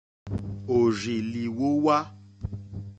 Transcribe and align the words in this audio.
Òrzì 0.75 1.15
lìhwówá. 1.31 1.97